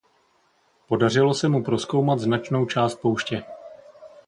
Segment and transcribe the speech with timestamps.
[0.87, 3.43] Podařilo se mu prozkoumat značnou část pouště.